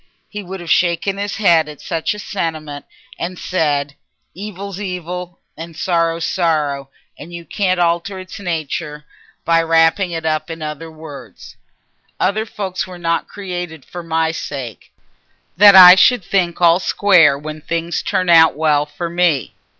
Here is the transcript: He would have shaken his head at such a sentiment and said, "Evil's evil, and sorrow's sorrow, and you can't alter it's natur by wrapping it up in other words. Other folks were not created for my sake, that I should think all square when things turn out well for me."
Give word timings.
He 0.27 0.41
would 0.41 0.59
have 0.61 0.71
shaken 0.71 1.17
his 1.19 1.35
head 1.35 1.69
at 1.69 1.79
such 1.79 2.15
a 2.15 2.17
sentiment 2.17 2.85
and 3.19 3.37
said, 3.37 3.93
"Evil's 4.33 4.79
evil, 4.81 5.37
and 5.55 5.77
sorrow's 5.77 6.25
sorrow, 6.25 6.89
and 7.19 7.31
you 7.31 7.45
can't 7.45 7.79
alter 7.79 8.17
it's 8.17 8.39
natur 8.39 9.05
by 9.45 9.61
wrapping 9.61 10.09
it 10.09 10.25
up 10.25 10.49
in 10.49 10.63
other 10.63 10.89
words. 10.89 11.55
Other 12.19 12.47
folks 12.47 12.87
were 12.87 12.97
not 12.97 13.27
created 13.27 13.85
for 13.85 14.01
my 14.01 14.31
sake, 14.31 14.91
that 15.55 15.75
I 15.75 15.93
should 15.93 16.23
think 16.23 16.59
all 16.59 16.79
square 16.79 17.37
when 17.37 17.61
things 17.61 18.01
turn 18.01 18.27
out 18.27 18.55
well 18.55 18.87
for 18.87 19.07
me." 19.07 19.53